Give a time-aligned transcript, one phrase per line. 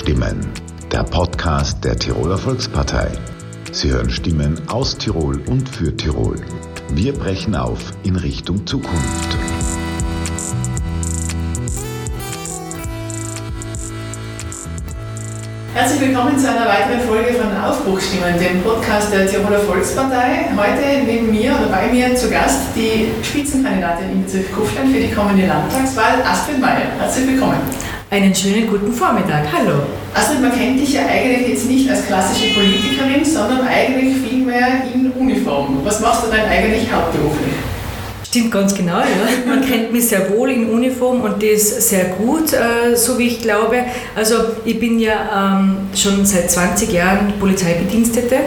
[0.00, 0.40] Aufbruchstimmen,
[0.90, 3.08] der Podcast der Tiroler Volkspartei.
[3.70, 6.36] Sie hören Stimmen aus Tirol und für Tirol.
[6.94, 9.36] Wir brechen auf in Richtung Zukunft.
[15.74, 20.48] Herzlich willkommen zu einer weiteren Folge von Aufbruchstimmen, dem Podcast der Tiroler Volkspartei.
[20.56, 25.12] Heute neben mir oder bei mir zu Gast die Spitzenkandidatin im Bezirk Kufstein für die
[25.12, 26.88] kommende Landtagswahl, Astrid Meyer.
[26.98, 27.60] Herzlich willkommen.
[28.12, 29.44] Einen schönen guten Vormittag.
[29.52, 29.82] Hallo.
[30.12, 35.12] Astrid, man kennt dich ja eigentlich jetzt nicht als klassische Politikerin, sondern eigentlich vielmehr in
[35.12, 35.78] Uniform.
[35.84, 37.54] Was machst du denn eigentlich hauptberuflich?
[38.26, 39.06] Stimmt ganz genau, ja.
[39.46, 43.42] Man kennt mich sehr wohl in Uniform und das sehr gut, äh, so wie ich
[43.42, 43.84] glaube.
[44.16, 48.38] Also ich bin ja ähm, schon seit 20 Jahren Polizeibedienstete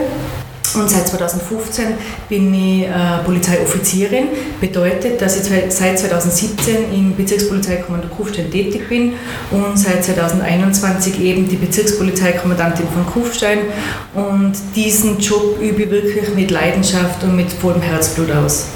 [0.75, 1.85] und seit 2015
[2.29, 2.89] bin ich äh,
[3.25, 4.27] Polizeioffizierin.
[4.59, 9.13] Bedeutet, dass ich seit 2017 im Bezirkspolizeikommando Kufstein tätig bin
[9.51, 13.59] und seit 2021 eben die Bezirkspolizeikommandantin von Kufstein.
[14.13, 18.67] Und diesen Job übe ich wirklich mit Leidenschaft und mit vollem Herzblut aus.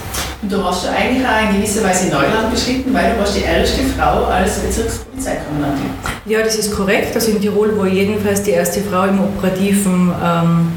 [0.42, 3.42] Und du hast ja eigentlich auch in gewisser Weise Neuland beschritten, weil du warst die
[3.42, 5.90] erste Frau als Bezirkspolizeikommandantin.
[6.26, 7.16] Ja, das ist korrekt.
[7.16, 10.72] Also in Tirol war jedenfalls die erste Frau im operativen ähm,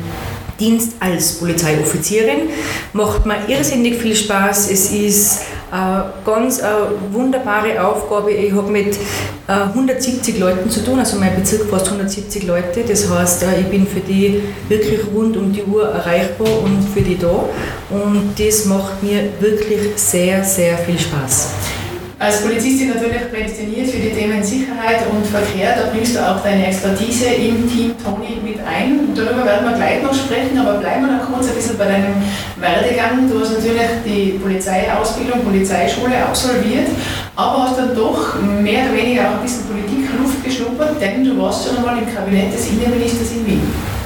[0.60, 2.50] Dienst als Polizeioffizierin.
[2.92, 4.70] Macht mir irrsinnig viel Spaß.
[4.70, 8.32] Es ist eine äh, ganz eine äh, wunderbare Aufgabe.
[8.32, 8.98] Ich habe mit
[9.46, 12.82] 170 äh, Leuten zu tun, also mein Bezirk fast 170 Leute.
[12.86, 17.18] Das heißt, ich bin für die wirklich rund um die Uhr erreichbar und für die
[17.18, 17.44] da.
[17.90, 21.79] Und das macht mir wirklich sehr, sehr viel Spaß.
[22.20, 25.74] Als Polizistin natürlich prädestiniert für die Themen Sicherheit und Verkehr.
[25.74, 29.14] Da bringst du auch deine Expertise im Team Toni mit ein.
[29.14, 32.12] Darüber werden wir gleich noch sprechen, aber bleiben wir noch kurz ein bisschen bei deinem
[32.60, 33.26] Werdegang.
[33.26, 36.88] Du hast natürlich die Polizeiausbildung, Polizeischule absolviert,
[37.36, 41.66] aber hast dann doch mehr oder weniger auch ein bisschen Politikluft geschnuppert, denn du warst
[41.66, 43.99] schon einmal im Kabinett des Innenministers in Wien.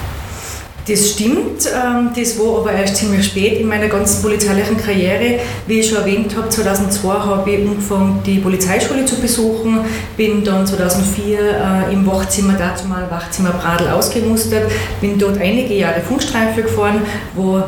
[0.87, 5.41] Das stimmt, ähm, das war aber erst ziemlich spät in meiner ganzen polizeilichen Karriere.
[5.67, 9.81] Wie ich schon erwähnt habe, 2002 habe ich angefangen, die Polizeischule zu besuchen,
[10.19, 16.03] bin dann 2004 äh, im Wachzimmer, dazu mal Wachzimmer Bradl ausgemustert, bin dort einige Jahre
[16.03, 17.01] Funkstreife gefahren,
[17.35, 17.63] wo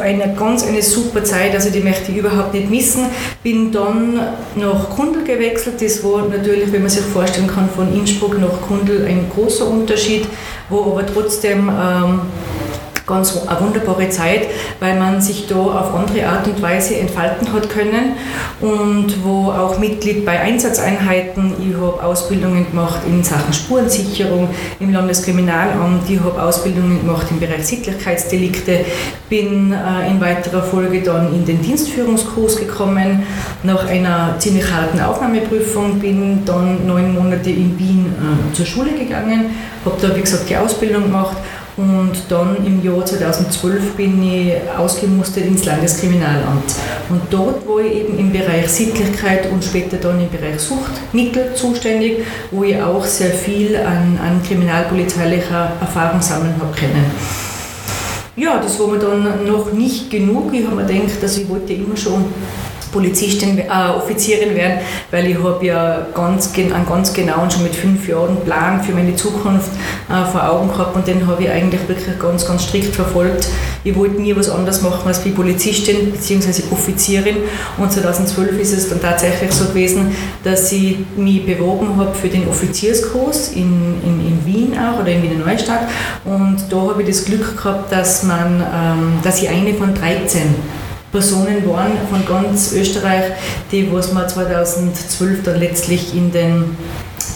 [0.00, 3.06] eine ganz eine super Zeit, also die möchte ich überhaupt nicht missen.
[3.42, 4.14] Bin dann
[4.56, 9.04] nach Kundl gewechselt, das war natürlich, wenn man sich vorstellen kann, von Innsbruck nach Kundl
[9.06, 10.26] ein großer Unterschied
[10.72, 12.20] wo aber trotzdem ähm,
[13.06, 14.46] ganz eine wunderbare Zeit,
[14.80, 18.16] weil man sich da auf andere Art und Weise entfalten hat können
[18.60, 24.48] und wo auch Mitglied bei Einsatzeinheiten, ich habe Ausbildungen gemacht in Sachen Spurensicherung
[24.80, 28.84] im Landeskriminalamt, ich habe Ausbildungen gemacht im Bereich Sittlichkeitsdelikte,
[29.28, 33.24] bin äh, in weiterer Folge dann in den Dienstführungskurs gekommen,
[33.62, 39.50] nach einer ziemlich harten Aufnahmeprüfung, bin dann neun Monate in Wien äh, zur Schule gegangen,
[39.84, 41.36] habe da wie gesagt die Ausbildung gemacht
[41.76, 46.74] und dann im Jahr 2012 bin ich ausgemustert ins Landeskriminalamt.
[47.08, 52.24] Und dort war ich eben im Bereich Sittlichkeit und später dann im Bereich Suchtmittel zuständig,
[52.50, 57.06] wo ich auch sehr viel an, an kriminalpolizeilicher Erfahrung sammeln habe können.
[58.36, 60.54] Ja, das war mir dann noch nicht genug.
[60.54, 62.24] Ich habe mir gedacht, dass ich wollte immer schon
[62.92, 64.80] Polizistin, äh, Offizierin werden,
[65.10, 69.16] weil ich habe ja ganz, einen ganz genauen, schon mit fünf Jahren Plan für meine
[69.16, 69.70] Zukunft
[70.08, 73.48] äh, vor Augen gehabt und den habe ich eigentlich wirklich ganz, ganz strikt verfolgt.
[73.84, 76.62] Ich wollte nie was anderes machen als wie Polizistin bzw.
[76.70, 77.36] Offizierin
[77.78, 80.14] und 2012 ist es dann tatsächlich so gewesen,
[80.44, 85.22] dass ich mich beworben habe für den Offizierskurs in, in, in Wien auch oder in
[85.22, 85.88] Wiener Neustadt
[86.24, 90.42] und da habe ich das Glück gehabt, dass, man, ähm, dass ich eine von 13
[91.12, 93.24] Personen waren von ganz Österreich,
[93.70, 96.74] die was man 2012 dann letztlich in den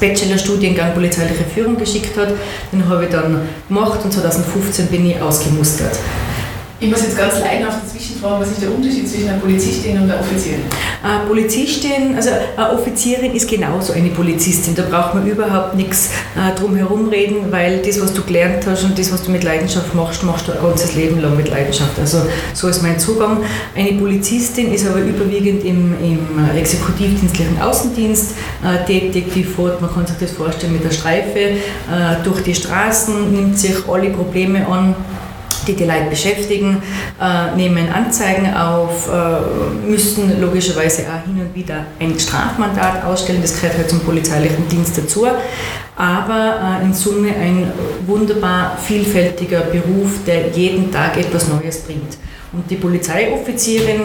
[0.01, 2.29] Bachelorstudiengang polizeiliche Führung geschickt hat.
[2.73, 5.99] Den habe ich dann gemacht und 2015 bin ich ausgemustert.
[6.79, 10.21] Ich muss jetzt ganz laienhaft zwischenfragen, was ist der Unterschied zwischen einer Polizistin und einer
[10.21, 10.61] Offizierin?
[11.03, 14.75] Eine Polizistin, also eine Offizierin ist genauso eine Polizistin.
[14.75, 18.85] Da braucht man überhaupt nichts äh, drum herum reden, weil das, was du gelernt hast
[18.85, 21.99] und das, was du mit Leidenschaft machst, machst du ein ganzes Leben lang mit Leidenschaft.
[21.99, 23.39] Also so ist mein Zugang.
[23.75, 29.33] Eine Polizistin ist aber überwiegend im, im exekutivdienstlichen Außendienst äh, tätig.
[29.35, 31.57] Die fährt, man kann sich das vorstellen, mit der Streife äh,
[32.23, 34.95] durch die Straßen, nimmt sich alle Probleme an
[35.67, 36.83] die die Leute beschäftigen,
[37.21, 43.61] äh, nehmen Anzeigen auf, äh, müssten logischerweise auch hin und wieder ein Strafmandat ausstellen, das
[43.61, 45.27] gehört halt zum polizeilichen Dienst dazu,
[45.97, 47.73] aber äh, in Summe ein
[48.07, 52.19] wunderbar vielfältiger Beruf, der jeden Tag etwas Neues bringt.
[52.53, 54.03] Und die Polizeioffizierin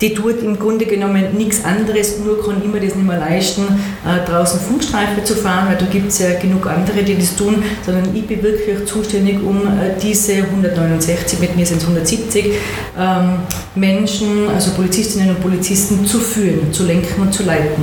[0.00, 3.62] die tut im Grunde genommen nichts anderes, nur kann immer das nicht mehr leisten,
[4.04, 7.62] äh, draußen Funkstreife zu fahren, weil da gibt es ja genug andere, die das tun,
[7.84, 12.52] sondern ich bin wirklich zuständig, um äh, diese 169, mit mir sind es 170
[12.98, 13.38] ähm,
[13.74, 17.82] Menschen, also Polizistinnen und Polizisten zu führen, zu lenken und zu leiten.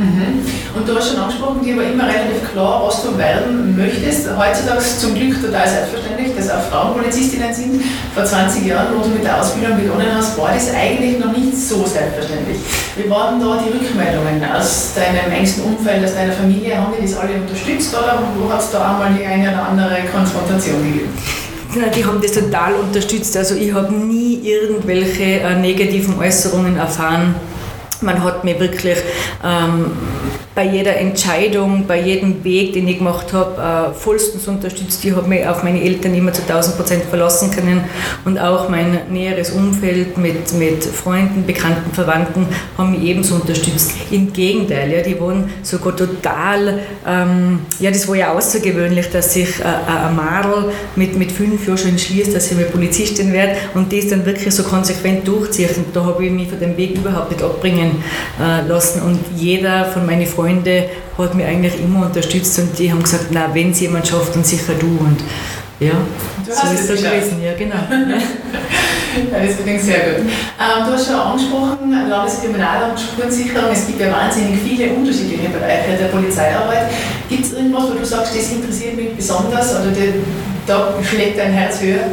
[0.00, 0.40] Mhm.
[0.74, 4.28] Und du hast schon angesprochen, dir war immer relativ klar, was du werden möchtest.
[4.32, 7.82] Heutzutage zum Glück total selbstverständlich, dass auch Frauen Polizistinnen sind.
[8.14, 11.54] Vor 20 Jahren, wo du mit der Ausbildung begonnen hast, war das eigentlich noch nicht
[11.54, 12.56] so selbstverständlich.
[12.96, 16.78] Wie waren da die Rückmeldungen aus deinem engsten Umfeld, aus deiner Familie?
[16.78, 18.24] Haben die das alle unterstützt oder
[18.54, 21.10] hat es da auch mal die eine oder andere Konfrontation gegeben?
[21.94, 23.36] Die haben das total unterstützt.
[23.36, 27.34] Also ich habe nie irgendwelche äh, negativen Äußerungen erfahren
[28.02, 28.98] man hat mir wirklich
[29.44, 29.92] ähm,
[30.60, 35.02] bei jeder Entscheidung, bei jedem Weg, den ich gemacht habe, äh, vollstens unterstützt.
[35.02, 37.84] Ich habe mich auf meine Eltern immer zu 1000 Prozent verlassen können
[38.26, 42.46] und auch mein näheres Umfeld mit, mit Freunden, Bekannten, Verwandten
[42.76, 43.92] haben mich ebenso unterstützt.
[44.10, 49.60] Im Gegenteil, ja, die waren sogar total, ähm, ja, das war ja außergewöhnlich, dass sich
[49.60, 53.90] äh, ein Madel mit, mit fünf Jahren schon entschließt, dass ich mal Polizistin werde und
[53.90, 55.74] das dann wirklich so konsequent durchzieht.
[55.78, 58.04] Und da habe ich mich von dem Weg überhaupt nicht abbringen
[58.38, 60.84] äh, lassen und jeder von meinen Freunden Freunde
[61.16, 64.44] hat mich eigentlich immer unterstützt und die haben gesagt, na, wenn es jemand schafft, dann
[64.44, 64.86] sicher du.
[64.86, 65.18] Und
[65.78, 65.92] ja,
[66.44, 67.76] du so ist es gewesen, ja genau.
[69.32, 70.26] ja, das klingt sehr gut.
[70.26, 76.08] Ähm, du hast schon angesprochen, Landeskriminalamt, Spurensicherung, es gibt ja wahnsinnig viele unterschiedliche Bereiche der
[76.08, 76.90] Polizeiarbeit.
[77.28, 80.14] Gibt es irgendwas, wo du sagst, das interessiert mich besonders oder die,
[80.66, 82.04] da schlägt dein Herz höher?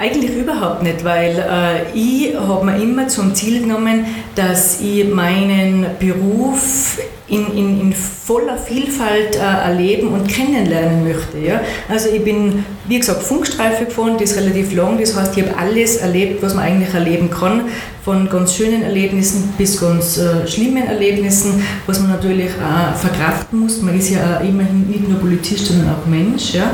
[0.00, 4.06] Eigentlich überhaupt nicht, weil äh, ich habe mir immer zum Ziel genommen,
[4.36, 11.38] dass ich meinen Beruf in, in, in voller Vielfalt äh, erleben und kennenlernen möchte.
[11.38, 11.60] Ja?
[11.88, 15.56] Also ich bin, wie gesagt, Funkstreife gefahren, die ist relativ lang, das heißt, ich habe
[15.56, 17.68] alles erlebt, was man eigentlich erleben kann,
[18.08, 23.82] von ganz schönen Erlebnissen bis ganz äh, schlimmen Erlebnissen, was man natürlich auch verkraften muss.
[23.82, 26.54] Man ist ja auch immerhin nicht nur Polizist, sondern auch Mensch.
[26.54, 26.70] Ja?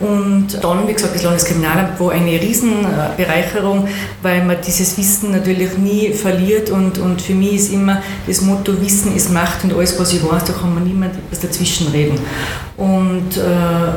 [0.00, 3.88] Und dann, wie gesagt, das Landeskriminalamt war eine Riesenbereicherung,
[4.22, 8.80] weil man dieses Wissen natürlich nie verliert und, und für mich ist immer das Motto,
[8.80, 12.18] Wissen ist Macht und alles was ich weiß, da kann mir niemand etwas dazwischen reden.
[12.78, 13.40] Und äh,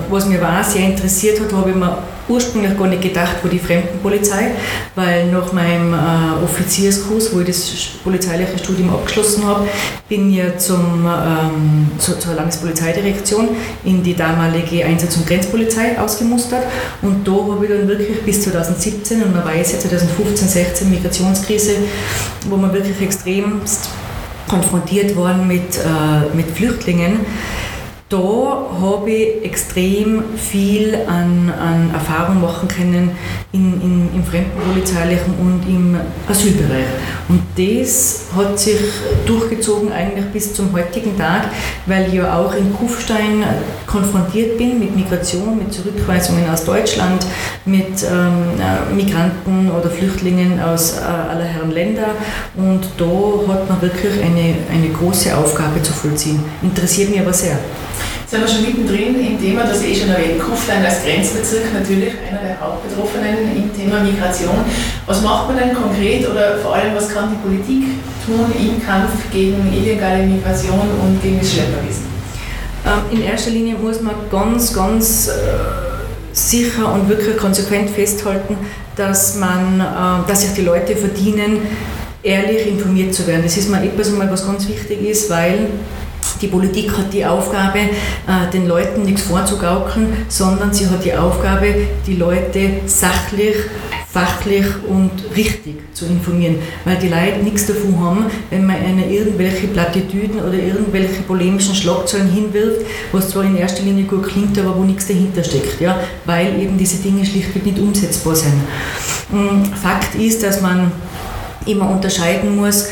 [0.10, 1.98] was mir war, sehr interessiert hat, habe ich mir
[2.28, 4.52] ursprünglich gar nicht gedacht, war die Fremdenpolizei,
[4.96, 7.72] weil nach meinem äh, Offizierskurs, wo ich das
[8.04, 9.68] polizeiliche Studium abgeschlossen habe,
[10.08, 13.50] bin ich zum, ähm, zur, zur Landespolizeidirektion
[13.84, 16.64] in die damalige Einsatz- und Grenzpolizei ausgemustert.
[17.02, 21.76] Und da habe ich dann wirklich bis 2017 und man weiß ja 2015, 16 Migrationskrise,
[22.50, 23.90] wo man wirklich extremst
[24.48, 27.20] konfrontiert worden mit, äh, mit Flüchtlingen
[28.14, 33.10] da habe ich extrem viel an, an Erfahrung machen können
[33.52, 35.98] in, in, im fremdenpolizeilichen und im
[36.30, 36.86] Asylbereich.
[37.28, 38.82] Und das hat sich
[39.26, 41.46] durchgezogen eigentlich bis zum heutigen Tag,
[41.88, 43.44] weil ich ja auch in Kufstein
[43.88, 47.26] konfrontiert bin mit Migration, mit Zurückweisungen aus Deutschland,
[47.66, 52.10] mit ähm, äh, Migranten oder Flüchtlingen aus äh, aller Herren Länder.
[52.56, 56.44] Und da hat man wirklich eine, eine große Aufgabe zu vollziehen.
[56.62, 57.58] Interessiert mich aber sehr
[58.34, 62.14] sind wir schon mittendrin im Thema, das ich eh schon erwähnt, Kufstein als Grenzbezirk natürlich
[62.28, 64.56] einer der Hauptbetroffenen im Thema Migration.
[65.06, 67.90] Was macht man denn konkret oder vor allem was kann die Politik
[68.26, 72.06] tun im Kampf gegen illegale Migration und gegen das Schlepperwesen?
[72.88, 75.32] Ähm, in erster Linie muss man ganz, ganz äh,
[76.32, 78.58] sicher und wirklich konsequent festhalten,
[78.96, 81.60] dass, man, äh, dass sich die Leute verdienen,
[82.24, 83.44] ehrlich informiert zu werden.
[83.44, 85.68] Das ist mal etwas, was ganz wichtig ist, weil
[86.44, 91.74] die Politik hat die Aufgabe, äh, den Leuten nichts vorzugaukeln, sondern sie hat die Aufgabe,
[92.06, 93.56] die Leute sachlich,
[94.12, 99.68] fachlich und richtig zu informieren, weil die Leute nichts davon haben, wenn man ihnen irgendwelche
[99.68, 102.82] Plattitüden oder irgendwelche polemischen Schlagzeilen hinwirft,
[103.14, 106.78] was zwar in erster Linie gut klingt, aber wo nichts dahinter steckt, ja, weil eben
[106.78, 108.62] diese Dinge schlichtweg nicht umsetzbar sind.
[109.32, 110.92] Mm, Fakt ist, dass man
[111.66, 112.90] immer unterscheiden muss,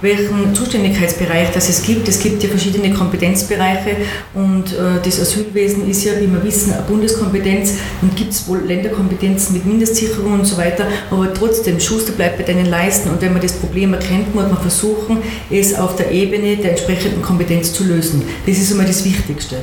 [0.00, 2.08] welchen Zuständigkeitsbereich das es gibt.
[2.08, 3.96] Es gibt ja verschiedene Kompetenzbereiche
[4.34, 7.74] und äh, das Asylwesen ist ja, wie wir wissen, eine Bundeskompetenz.
[8.00, 12.44] Dann gibt es wohl Länderkompetenzen mit Mindestsicherung und so weiter, aber trotzdem, Schuster bleibt bei
[12.44, 15.18] deinen Leisten und wenn man das Problem erkennt, muss man versuchen,
[15.50, 18.22] es auf der Ebene der entsprechenden Kompetenz zu lösen.
[18.46, 19.56] Das ist immer das Wichtigste.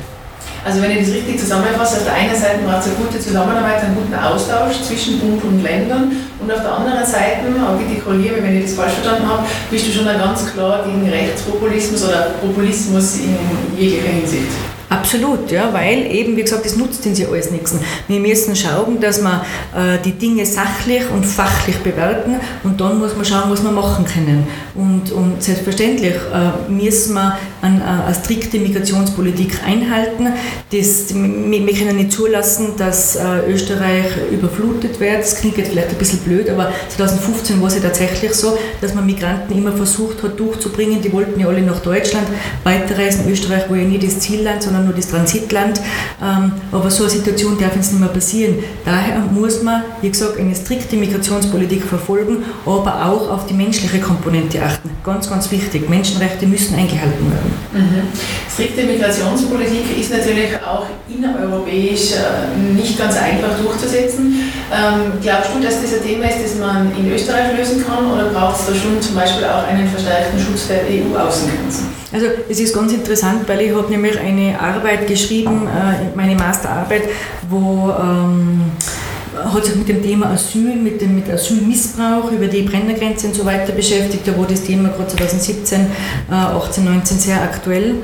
[0.64, 3.82] Also wenn ich das richtig zusammenfasse, auf der einen Seite braucht es eine gute Zusammenarbeit,
[3.82, 8.56] einen guten Austausch zwischen Bund und Ländern und auf der anderen Seite, bitte korrigiere wenn
[8.56, 13.36] ich das falsch verstanden habe, bist du schon ganz klar gegen Rechtspopulismus oder Populismus in
[13.76, 14.52] jeglicher Hinsicht.
[14.92, 17.74] Absolut, ja, weil eben, wie gesagt, das nutzt uns ja alles nichts.
[18.08, 19.42] Wir müssen schauen, dass wir
[19.74, 24.04] äh, die Dinge sachlich und fachlich bewerten und dann muss man schauen, was wir machen
[24.04, 24.46] können.
[24.74, 30.28] Und, und selbstverständlich äh, müssen wir an, äh, eine strikte Migrationspolitik einhalten.
[30.70, 35.20] Das, wir, wir können nicht zulassen, dass äh, Österreich überflutet wird.
[35.20, 38.94] Das klingt jetzt vielleicht ein bisschen blöd, aber 2015 war es ja tatsächlich so, dass
[38.94, 41.00] man Migranten immer versucht hat durchzubringen.
[41.00, 42.26] Die wollten ja alle nach Deutschland
[42.62, 43.30] weiterreisen.
[43.30, 45.80] Österreich war ja nie das Zielland, sondern nur das Transitland.
[46.22, 48.56] Ähm, aber so eine Situation darf uns nicht mehr passieren.
[48.84, 54.62] Daher muss man, wie gesagt, eine strikte Migrationspolitik verfolgen, aber auch auf die menschliche Komponente
[54.62, 54.90] achten.
[55.04, 55.88] Ganz, ganz wichtig.
[55.88, 57.52] Menschenrechte müssen eingehalten werden.
[57.72, 58.02] Mhm.
[58.52, 64.52] Strikte Migrationspolitik ist natürlich auch innereuropäisch äh, nicht ganz einfach durchzusetzen.
[64.72, 68.30] Ähm, glaubst du, dass das ein Thema ist, das man in Österreich lösen kann oder
[68.30, 72.01] braucht es da schon zum Beispiel auch einen verstärkten Schutz der EU-Außengrenzen?
[72.12, 77.08] Also es ist ganz interessant, weil ich habe nämlich eine Arbeit geschrieben, äh, meine Masterarbeit,
[77.48, 78.60] wo ähm,
[79.34, 83.46] hat sich mit dem Thema Asyl, mit dem mit Asylmissbrauch über die Brennergrenze und so
[83.46, 84.28] weiter beschäftigt.
[84.28, 85.80] Da war das Thema gerade 2017,
[86.30, 87.94] äh, 18, 19 sehr aktuell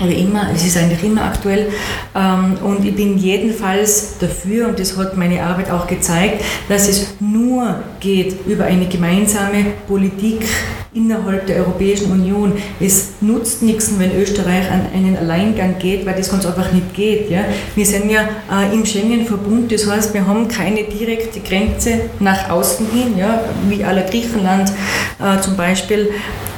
[0.00, 1.68] oder immer, es ist eigentlich immer aktuell.
[2.14, 7.14] Ähm, und ich bin jedenfalls dafür, und das hat meine Arbeit auch gezeigt, dass es
[7.20, 10.46] nur geht über eine gemeinsame Politik
[10.94, 12.52] innerhalb der Europäischen Union.
[12.80, 17.30] Es nutzt nichts, wenn Österreich an einen Alleingang geht, weil das ganz einfach nicht geht.
[17.30, 17.44] Ja?
[17.74, 22.86] Wir sind ja äh, im Schengen-Verbund, das heißt, wir haben keine direkte Grenze nach außen
[22.90, 23.40] hin, ja?
[23.68, 24.70] wie aller Griechenland
[25.18, 26.10] äh, zum Beispiel.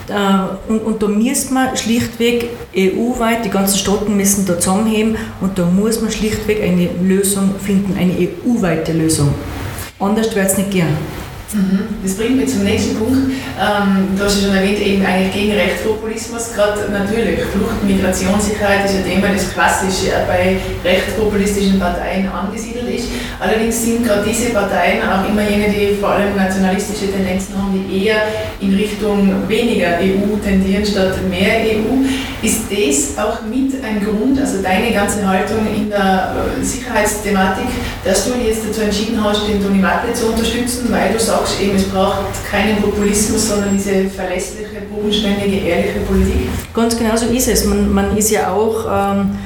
[0.09, 5.59] Äh, und, und da müssen wir schlichtweg EU-weit, die ganzen Staaten müssen da zusammenheben und
[5.59, 9.35] da muss man schlichtweg eine Lösung finden, eine EU-weite Lösung.
[9.99, 11.20] Anders wird es nicht gehen.
[12.05, 13.33] Das bringt mich zum nächsten Punkt.
[13.59, 16.55] Ähm, du hast ja schon erwähnt, eben eigentlich gegen Rechtspopulismus.
[16.55, 23.09] Gerade natürlich, Flucht, Migration, Sicherheit ist ein Thema, das klassisch bei rechtspopulistischen Parteien angesiedelt ist.
[23.41, 28.07] Allerdings sind gerade diese Parteien auch immer jene, die vor allem nationalistische Tendenzen haben, die
[28.07, 28.23] eher
[28.61, 32.07] in Richtung weniger EU tendieren statt mehr EU.
[32.43, 37.67] Ist das auch mit ein Grund, also deine ganze Haltung in der äh, Sicherheitsthematik,
[38.05, 41.61] dass du jetzt dazu entschieden hast, den Toni Matle zu unterstützen, weil du sagst, sagst
[41.61, 42.19] eben, es braucht
[42.51, 46.49] keinen Populismus, sondern diese verlässliche, bodenständige, ehrliche Politik.
[46.75, 47.65] Ganz genau so ist es.
[47.65, 49.39] Man, man ist ja auch ähm,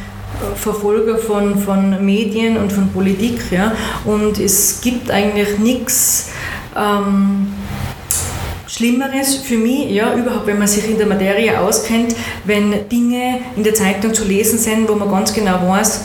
[0.57, 3.41] Verfolger von, von Medien und von Politik.
[3.51, 3.73] Ja?
[4.05, 6.31] Und es gibt eigentlich nichts.
[6.77, 7.49] Ähm,
[8.67, 13.63] Schlimmeres für mich, ja, überhaupt, wenn man sich in der Materie auskennt, wenn Dinge in
[13.63, 16.01] der Zeitung zu lesen sind, wo man ganz genau weiß,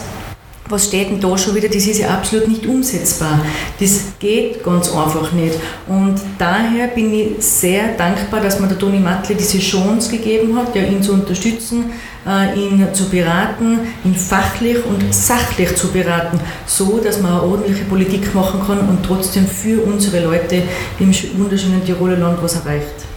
[0.70, 3.42] was steht denn da schon wieder, das ist ja absolut nicht umsetzbar.
[3.80, 5.56] Das geht ganz einfach nicht.
[5.88, 10.76] Und daher bin ich sehr dankbar, dass man der Toni Matle diese Chance gegeben hat,
[10.76, 11.92] ja, ihn zu unterstützen,
[12.28, 17.86] äh, ihn zu beraten, ihn fachlich und sachlich zu beraten, so dass man eine ordentliche
[17.86, 20.64] Politik machen kann und trotzdem für unsere Leute
[21.00, 23.09] im wunderschönen Tiroler Land was erreicht.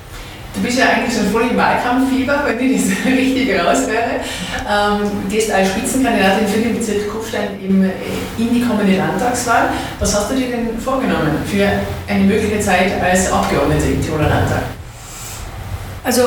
[0.55, 4.21] Du bist ja eigentlich schon voll im Wahlkampffieber, wenn ich das richtig raushöre.
[4.69, 9.71] Ähm, gehst als Spitzenkandidatin für den Bezirk Kufstein in die kommende Landtagswahl.
[9.99, 11.67] Was hast du dir denn vorgenommen für
[12.07, 14.63] eine mögliche Zeit als Abgeordnete im Tiroler Landtag?
[16.05, 16.23] Also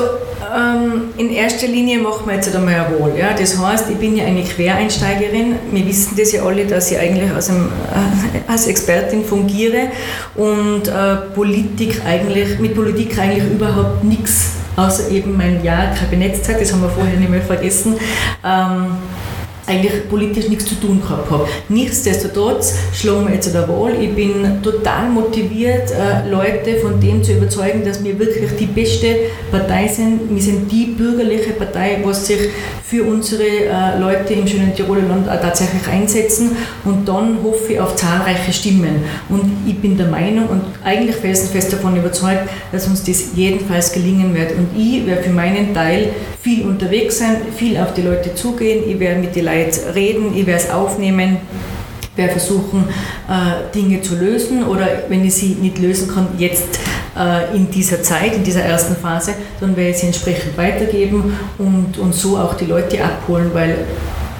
[0.56, 3.18] ähm, in erster Linie machen wir jetzt einmal ein Wahl.
[3.18, 3.34] Ja?
[3.34, 5.56] Das heißt, ich bin ja eine Quereinsteigerin.
[5.72, 9.90] Wir wissen das ja alle, dass ich eigentlich als, einem, äh, als Expertin fungiere
[10.36, 16.72] und äh, Politik eigentlich, mit Politik eigentlich überhaupt nichts, außer eben mein Jahr Kabinettszeit, das
[16.72, 17.98] haben wir vorher nicht mehr vergessen.
[18.46, 18.98] Ähm,
[19.68, 21.48] eigentlich politisch nichts zu tun gehabt habe.
[21.70, 23.94] Nichtsdestotrotz schlagen wir jetzt an der Wahl.
[24.02, 29.16] Ich bin total motiviert, äh, Leute von dem zu überzeugen, dass wir wirklich die beste
[29.52, 30.22] Partei sind.
[30.30, 32.50] Wir sind die bürgerliche Partei, was sich
[32.84, 36.52] für unsere äh, Leute im schönen Tiroler Land auch tatsächlich einsetzen.
[36.84, 39.04] Und dann hoffe ich auf zahlreiche Stimmen.
[39.30, 44.36] Und ich bin der Meinung und eigentlich felsenfest davon überzeugt, dass uns das jedenfalls gelingen
[44.36, 44.52] wird.
[44.52, 46.10] Und ich werde für meinen Teil
[46.46, 48.88] viel unterwegs sein, viel auf die Leute zugehen.
[48.88, 51.38] Ich werde mit den Leuten reden, ich werde es aufnehmen
[52.16, 52.86] werde versuchen,
[53.28, 56.80] äh, Dinge zu lösen oder wenn ich sie nicht lösen kann, jetzt
[57.18, 61.98] äh, in dieser Zeit, in dieser ersten Phase, dann werde ich sie entsprechend weitergeben und,
[61.98, 63.80] und so auch die Leute abholen, weil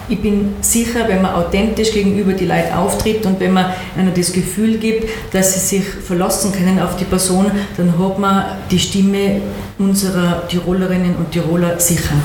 [0.08, 4.32] ich bin sicher, wenn man authentisch gegenüber die Leute auftritt und wenn man ihnen das
[4.32, 9.42] Gefühl gibt, dass sie sich verlassen können auf die Person, dann hat man die Stimme
[9.80, 12.16] unserer Tirolerinnen und Tiroler sicher.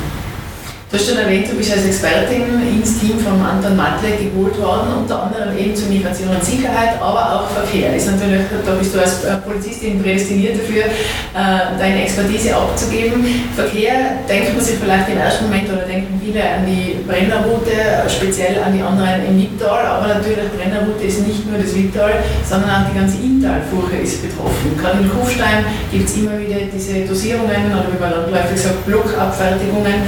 [0.90, 4.90] Du hast schon erwähnt, du bist als Expertin ins Team von Anton Matle geholt worden,
[4.98, 7.94] unter anderem eben zur Migration und Sicherheit, aber auch Verkehr.
[7.94, 13.24] Ist natürlich, da bist du als äh, Polizistin prädestiniert dafür, äh, deine Expertise abzugeben.
[13.54, 17.70] Verkehr denkt man sich vielleicht im ersten Moment oder denken viele an die Brennerroute,
[18.10, 22.68] speziell an die anderen im Wipptal, aber natürlich Brennerroute ist nicht nur das Wipptal, sondern
[22.68, 24.74] auch die ganze Inntalfurche ist betroffen.
[24.74, 30.02] Gerade in Kufstein gibt es immer wieder diese Dosierungen oder wie man landläufig sagt, Blockabfertigungen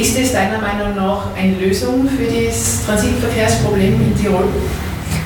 [0.00, 4.48] ist es deiner Meinung nach eine Lösung für das Transitverkehrsproblem in Tirol?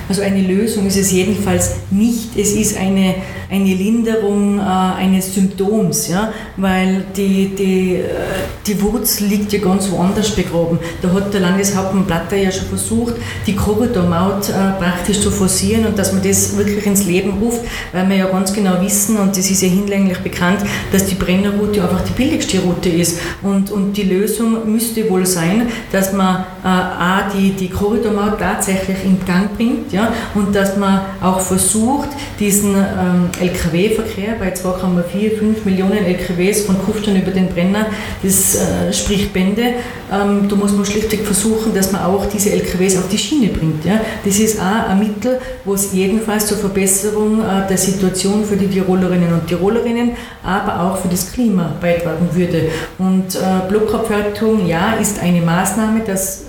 [0.08, 2.36] Also eine Lösung ist es jedenfalls nicht.
[2.36, 3.14] Es ist eine,
[3.54, 6.32] eine Linderung äh, eines Symptoms, ja?
[6.56, 8.08] weil die, die, äh,
[8.66, 10.78] die Wurzel liegt ja ganz woanders begraben.
[11.00, 13.14] Da hat der Landeshauptmann Blatter ja schon versucht,
[13.46, 17.60] die Korridormaut äh, praktisch zu forcieren und dass man das wirklich ins Leben ruft,
[17.92, 20.60] weil wir ja ganz genau wissen, und das ist ja hinlänglich bekannt,
[20.92, 23.20] dass die Brennerroute einfach die billigste Route ist.
[23.42, 28.96] Und, und die Lösung müsste wohl sein, dass man äh, A, die, die Korridormaut tatsächlich
[29.04, 32.08] in Gang bringt, ja, und dass man auch versucht,
[32.40, 37.86] diesen ähm, Lkw-Verkehr bei 2,45 Millionen Lkws von Kufstein über den Brenner,
[38.22, 39.74] das äh, spricht Bände.
[40.12, 43.84] Ähm, da muss man schlichtweg versuchen, dass man auch diese LKWs auf die Schiene bringt.
[43.84, 44.00] Ja.
[44.24, 48.68] Das ist auch ein Mittel, wo es jedenfalls zur Verbesserung äh, der Situation für die
[48.68, 52.68] Tirolerinnen und Tirolerinnen, aber auch für das Klima beitragen würde.
[52.98, 56.43] Und äh, Blockabfertigung, ja, ist eine Maßnahme, dass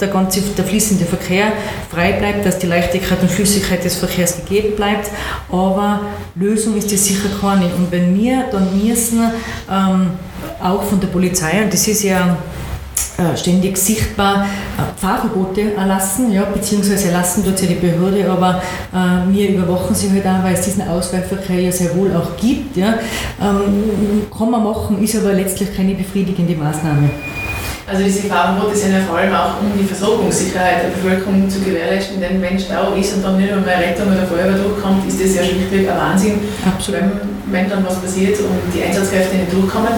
[0.00, 1.52] der ganze der fließende Verkehr
[1.90, 5.10] frei bleibt, dass die Leichtigkeit und Flüssigkeit des Verkehrs gegeben bleibt.
[5.50, 6.00] Aber
[6.34, 7.66] Lösung ist das sicher keine.
[7.66, 9.20] Und wenn wir dann müssen,
[9.70, 10.10] ähm,
[10.62, 12.36] auch von der Polizei, und das ist ja
[13.20, 14.46] äh, ständig sichtbar
[14.78, 18.62] äh, Fahrverbote erlassen, ja, beziehungsweise erlassen dort ja die Behörde, aber
[18.94, 22.76] äh, wir überwachen sie halt auch, weil es diesen Ausweichverkehr ja sehr wohl auch gibt.
[22.76, 22.94] Ja.
[23.40, 27.10] Ähm, kann man machen, ist aber letztlich keine befriedigende Maßnahme.
[27.90, 32.20] Also diese Fahrverbote sind ja vor allem auch, um die Versorgungssicherheit der Bevölkerung zu gewährleisten,
[32.20, 35.42] denn wenn Stau ist und dann nicht mehr Rettung oder Feuerwehr durchkommt, ist das ja
[35.42, 36.38] schlichtweg ein Wahnsinn,
[36.86, 37.10] Wenn,
[37.46, 39.88] wenn dann was passiert und die Einsatzkräfte nicht durchkommen.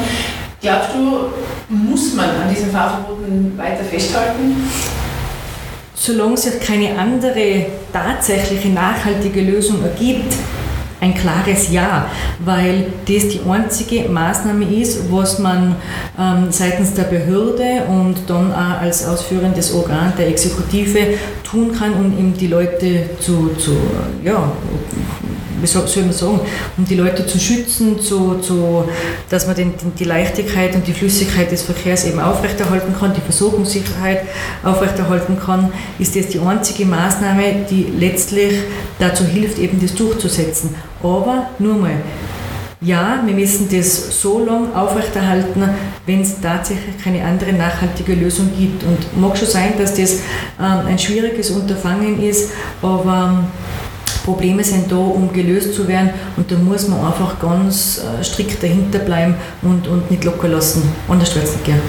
[0.62, 1.32] Glaubst du,
[1.68, 4.56] muss man an diesen Fahrverboten weiter festhalten?
[5.94, 10.32] Solange sich keine andere tatsächliche nachhaltige Lösung ergibt,
[11.02, 12.06] ein klares Ja,
[12.44, 15.74] weil das die einzige Maßnahme ist, was man
[16.18, 22.16] ähm, seitens der Behörde und dann auch als ausführendes Organ der Exekutive tun kann, um
[22.16, 23.76] eben die Leute zu, zu
[24.22, 24.52] ja,
[25.60, 26.40] wie soll, man sagen,
[26.76, 28.84] um die Leute zu schützen, zu, zu,
[29.28, 34.22] dass man den, die Leichtigkeit und die Flüssigkeit des Verkehrs eben aufrechterhalten kann, die Versorgungssicherheit
[34.62, 38.54] aufrechterhalten kann, ist das die einzige Maßnahme, die letztlich
[38.98, 40.74] dazu hilft, eben das durchzusetzen.
[41.02, 41.96] Aber nur mal,
[42.80, 45.62] ja, wir müssen das so lange aufrechterhalten,
[46.06, 48.82] wenn es tatsächlich keine andere nachhaltige Lösung gibt.
[48.82, 50.14] Und mag schon sein, dass das
[50.60, 52.50] ähm, ein schwieriges Unterfangen ist,
[52.82, 53.44] aber
[54.24, 58.62] Probleme sind da, um gelöst zu werden und da muss man einfach ganz äh, strikt
[58.62, 60.82] dahinter bleiben und, und nicht locker lassen.
[61.08, 61.80] Anders wird es nicht gehen.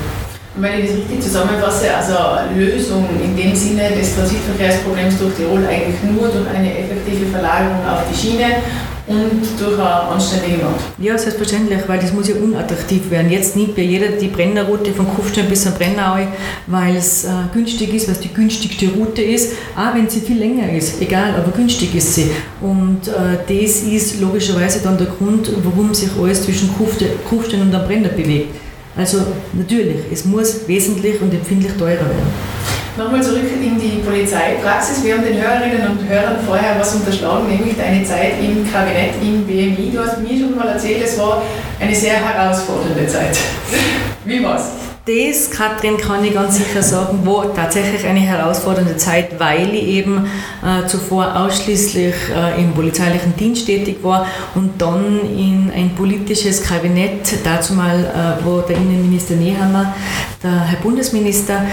[0.56, 2.14] wenn ich das richtig zusammenfasse, also
[2.56, 8.02] Lösung in dem Sinne des Transitverkehrsproblems durch Tirol eigentlich nur durch eine effektive Verlagerung auf
[8.12, 8.46] die Schiene
[9.06, 10.76] und durch eine anständige Not.
[10.98, 13.30] Ja, selbstverständlich, weil das muss ja unattraktiv werden.
[13.30, 16.18] Jetzt nimmt ja jeder die Brennerroute von Kufstein bis zum Brennau,
[16.68, 20.40] weil es äh, günstig ist, weil es die günstigste Route ist, auch wenn sie viel
[20.40, 22.32] länger ist, egal, aber günstig ist sie.
[22.62, 27.84] Und äh, das ist logischerweise dann der Grund, warum sich alles zwischen Kufstein und dem
[27.86, 28.56] Brenner bewegt.
[28.96, 29.18] Also
[29.54, 32.63] natürlich, es muss wesentlich und empfindlich teurer werden.
[32.96, 35.04] Nochmal zurück in die Polizeipraxis.
[35.04, 39.48] Wir haben den Hörerinnen und Hörern vorher was unterschlagen, nämlich deine Zeit im Kabinett im
[39.48, 39.92] BMI.
[39.92, 41.42] Du hast mir schon mal erzählt, es war
[41.80, 43.36] eine sehr herausfordernde Zeit.
[44.26, 44.74] Wie war's?
[45.06, 50.28] Das, Katrin, kann ich ganz sicher sagen, war tatsächlich eine herausfordernde Zeit, weil ich eben
[50.64, 57.44] äh, zuvor ausschließlich äh, im polizeilichen Dienst tätig war und dann in ein politisches Kabinett,
[57.44, 59.94] dazu mal äh, war der Innenminister Nehammer,
[60.42, 61.66] der Herr Bundesminister,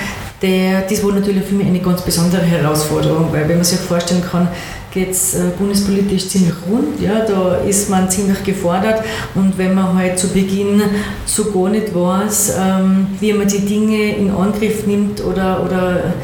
[0.42, 4.22] der, das war natürlich für mich eine ganz besondere Herausforderung, weil wenn man sich vorstellen
[4.22, 4.48] kann,
[4.90, 9.96] geht es äh, bundespolitisch ziemlich rund, ja, da ist man ziemlich gefordert und wenn man
[9.96, 10.83] halt zu Beginn
[11.26, 16.14] so gar nicht weiß, ähm, wie man die Dinge in Angriff nimmt oder, oder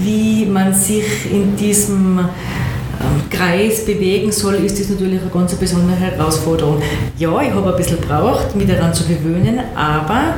[0.00, 5.96] wie man sich in diesem ähm, Kreis bewegen soll, ist das natürlich eine ganz besondere
[5.96, 6.82] Herausforderung.
[7.18, 10.34] Ja, ich habe ein bisschen gebraucht, mich daran zu gewöhnen, aber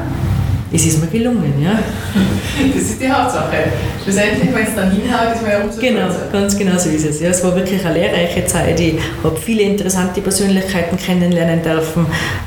[0.73, 1.55] es ist mir gelungen.
[1.63, 1.79] Ja.
[2.75, 3.65] Das ist die Hauptsache.
[4.03, 6.29] Schlussendlich, wenn es dann hinhaut, ist man ja umso Genau, stolzer.
[6.33, 7.21] ganz genau so ist es.
[7.21, 8.81] Ja, es war wirklich eine lehrreiche Zeit.
[8.81, 12.07] Ich habe viele interessante Persönlichkeiten kennenlernen dürfen.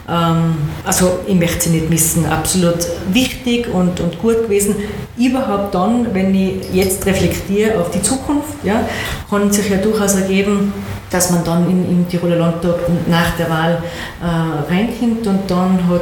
[0.09, 2.25] Ähm, also ich möchte sie nicht missen.
[2.25, 2.77] Absolut
[3.13, 4.75] wichtig und, und gut gewesen.
[5.17, 8.87] Überhaupt dann, wenn ich jetzt reflektiere auf die Zukunft, ja,
[9.29, 10.73] kann sich ja durchaus ergeben,
[11.09, 12.75] dass man dann in, im Tiroler Landtag
[13.07, 13.83] nach der Wahl
[14.21, 16.01] äh, reinkommt und dann habe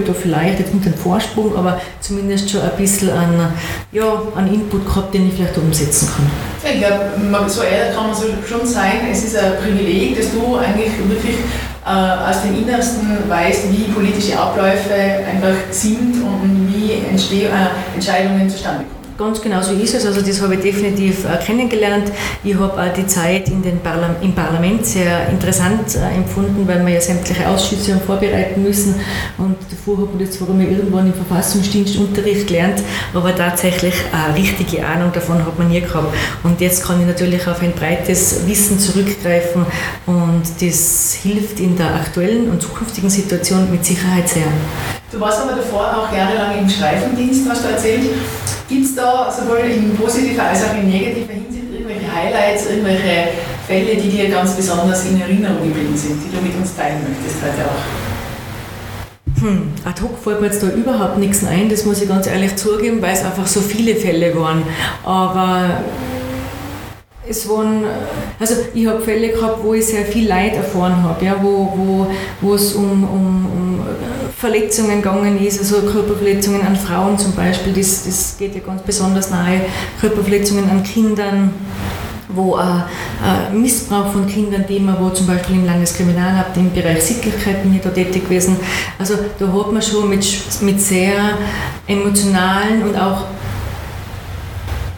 [0.00, 3.52] ich da vielleicht jetzt nicht einen Vorsprung, aber zumindest schon ein bisschen an,
[3.92, 6.72] ja, an Input gehabt, den ich vielleicht umsetzen kann.
[6.72, 10.56] Ich glaube, so ehrlich kann man so schon sein, es ist ein Privileg, dass du
[10.56, 11.36] eigentlich wirklich
[11.84, 17.50] äh, aus dem Innersten weißt, wie politische Abläufe einfach sind und wie Entsteh äh,
[17.94, 19.03] Entscheidungen zustande kommen.
[19.16, 20.04] Ganz genau so ist es.
[20.04, 22.10] Also das habe ich definitiv äh, kennengelernt.
[22.42, 26.84] Ich habe auch die Zeit in den Parlam im Parlament sehr interessant äh, empfunden, weil
[26.84, 28.96] wir ja sämtliche Ausschüsse haben vorbereiten müssen.
[29.38, 32.82] Und davor habe ich zwar mal irgendwann im Verfassungsdienstunterricht gelernt,
[33.14, 36.12] aber tatsächlich eine richtige Ahnung davon hat man nie gehabt.
[36.42, 39.64] Und jetzt kann ich natürlich auf ein breites Wissen zurückgreifen
[40.06, 44.42] und das hilft in der aktuellen und zukünftigen Situation mit Sicherheit sehr.
[45.12, 48.10] Du warst aber davor auch jahrelang im Streifendienst, hast du erzählt.
[48.74, 53.28] Gibt es da sowohl in positiver als auch in negativer Hinsicht irgendwelche Highlights, irgendwelche
[53.68, 57.40] Fälle, die dir ganz besonders in Erinnerung geblieben sind, die du mit uns teilen möchtest
[57.40, 59.42] heute auch?
[59.42, 62.56] Hm, ad hoc fällt mir jetzt da überhaupt nichts ein, das muss ich ganz ehrlich
[62.56, 64.64] zugeben, weil es einfach so viele Fälle waren.
[65.04, 65.84] Aber
[67.28, 67.84] es waren,
[68.40, 72.06] also ich habe Fälle gehabt, wo ich sehr viel Leid erfahren habe, ja, wo, wo,
[72.40, 73.86] wo es um, um, um
[74.36, 79.30] Verletzungen gegangen ist, also Körperverletzungen an Frauen zum Beispiel, das, das geht ja ganz besonders
[79.30, 79.60] nahe,
[80.00, 81.52] Körperverletzungen an Kindern,
[82.28, 82.82] wo ein
[83.24, 87.82] äh, Missbrauch von Kindern Thema war, zum Beispiel im Landeskriminalamt im Bereich Sittlichkeit bin ich
[87.82, 88.56] da tätig gewesen.
[88.98, 90.26] Also da hat man schon mit,
[90.62, 91.38] mit sehr
[91.86, 93.24] emotionalen und auch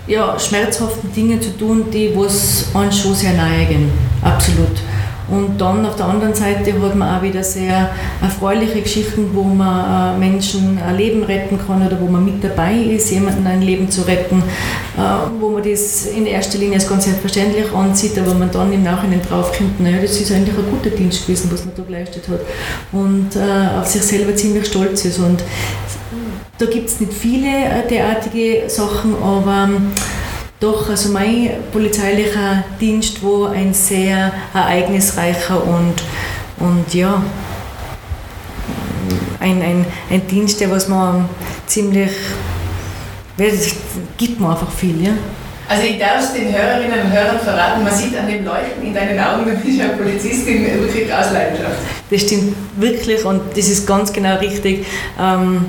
[0.06, 3.90] ja, schmerzhaften Dingen zu tun, die uns schon sehr nahe gehen.
[4.22, 4.80] Absolut.
[5.28, 7.90] Und dann auf der anderen Seite hat man auch wieder sehr
[8.22, 12.74] erfreuliche Geschichten, wo man äh, Menschen ein Leben retten kann oder wo man mit dabei
[12.74, 14.42] ist, jemanden ein Leben zu retten,
[14.96, 15.00] äh,
[15.40, 19.20] wo man das in erster Linie als ganz selbstverständlich ansieht, aber man dann im Nachhinein
[19.28, 22.40] draufkommt, naja, das ist eigentlich ein guter Dienst gewesen, was man da geleistet hat.
[22.92, 25.18] Und äh, auf sich selber ziemlich stolz ist.
[25.18, 25.42] Und
[26.58, 27.48] da gibt es nicht viele
[27.90, 29.68] derartige Sachen, aber
[30.60, 35.94] doch, also mein polizeilicher Dienst war ein sehr ereignisreicher und,
[36.58, 37.22] und ja,
[39.40, 41.28] ein, ein, ein Dienst, der was man
[41.66, 42.10] ziemlich,
[43.36, 43.74] das
[44.16, 45.12] gibt mir einfach viel, ja.
[45.68, 48.94] Also ich darf es den Hörerinnen und Hörern verraten, man sieht an dem Leuchten in
[48.94, 51.78] deinen Augen, du bist ja Polizistin wirklich aus Leidenschaft.
[52.08, 54.86] Das stimmt wirklich und das ist ganz genau richtig.
[55.20, 55.64] Ähm,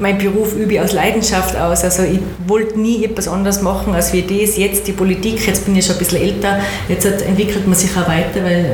[0.00, 1.84] mein Beruf übe ich aus Leidenschaft aus.
[1.84, 4.56] Also ich wollte nie etwas anderes machen als wie das.
[4.56, 8.08] Jetzt die Politik, jetzt bin ich schon ein bisschen älter, jetzt entwickelt man sich auch
[8.08, 8.64] weiter, weil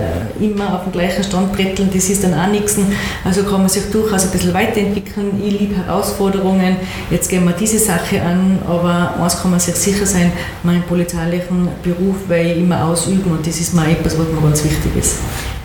[0.40, 2.76] äh, immer auf dem gleichen Stand bretteln, das ist dann auch nichts.
[3.24, 5.42] Also kann man sich durchaus ein bisschen weiterentwickeln.
[5.44, 6.76] Ich liebe Herausforderungen.
[7.10, 11.68] Jetzt gehen wir diese Sache an, aber eins kann man sich sicher sein, meinen polizeilichen
[11.82, 15.16] Beruf werde ich immer ausüben und das ist mir etwas, was mir ganz wichtig ist.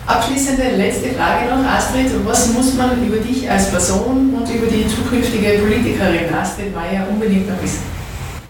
[0.06, 2.10] Abschließende letzte Frage noch, Astrid.
[2.24, 7.48] Was muss man über dich als Person und über die zukünftige Politikerin Astrid Meyer unbedingt
[7.48, 7.82] noch wissen?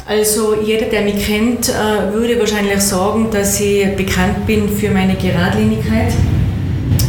[0.07, 5.15] Also jeder, der mich kennt, äh, würde wahrscheinlich sagen, dass ich bekannt bin für meine
[5.15, 6.13] Geradlinigkeit,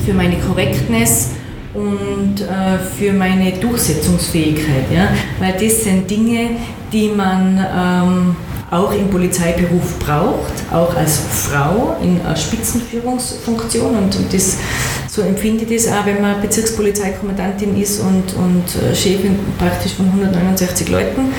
[0.05, 1.29] für meine Korrektness
[1.73, 4.91] und äh, für meine Durchsetzungsfähigkeit.
[4.93, 5.07] Ja?
[5.39, 6.51] Weil das sind Dinge,
[6.91, 8.35] die man ähm,
[8.73, 13.95] auch im Polizeiberuf braucht, auch als Frau in einer Spitzenführungsfunktion.
[13.95, 14.57] Und, und das,
[15.13, 20.07] so empfinde ich das auch, wenn man Bezirkspolizeikommandantin ist und, und äh, Chefin praktisch von
[20.07, 21.31] 169 Leuten.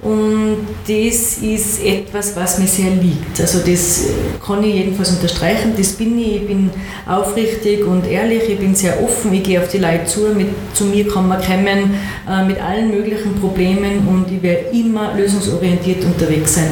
[0.00, 3.38] Und das ist etwas, was mir sehr liegt.
[3.38, 4.04] Also das
[4.42, 5.74] kann ich jedenfalls unterstreichen.
[5.76, 6.36] Das bin ich.
[6.36, 6.70] Ich bin
[7.06, 8.48] aufrichtig und ehrlich.
[8.48, 9.34] Ich bin sehr offen.
[9.34, 10.20] Ich gehe auf die Leute zu.
[10.34, 11.94] Mit, zu mir kann man kommen
[12.26, 16.70] äh, mit allen möglichen Problemen und ich werde immer lösungsorientiert unterwegs sein.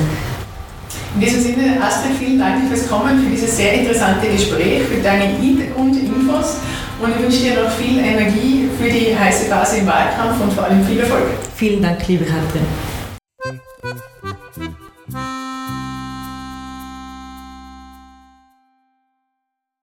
[1.16, 5.24] In diesem Sinne, Astrid, vielen Dank fürs Kommen, für dieses sehr interessante Gespräch, für deine
[5.24, 6.58] Hintergrundinfos
[7.00, 10.64] und ich wünsche dir noch viel Energie für die heiße Phase im Wahlkampf und vor
[10.64, 11.22] allem viel Erfolg.
[11.54, 12.66] Vielen Dank, liebe Katrin.